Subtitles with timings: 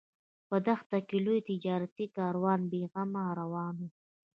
[0.47, 3.89] په دښته کې لوی تجارتي کاروان بې غمه روان و.